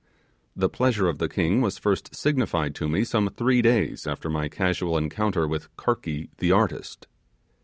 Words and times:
The 0.55 0.67
pleasure 0.67 1.07
of 1.07 1.19
the 1.19 1.29
king 1.29 1.61
was 1.61 1.77
first 1.77 2.15
signified 2.15 2.73
to 2.73 2.89
me 2.89 3.03
some 3.03 3.29
three 3.29 3.61
days 3.61 4.07
after 4.07 4.31
my 4.31 4.49
casual 4.49 4.97
encounter 4.97 5.47
with 5.47 5.67
Karky 5.77 6.29
the 6.39 6.51
artist. 6.51 7.05